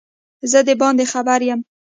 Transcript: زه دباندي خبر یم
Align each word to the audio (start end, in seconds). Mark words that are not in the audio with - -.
زه 0.51 0.59
دباندي 0.67 1.05
خبر 1.13 1.39
یم 1.49 1.59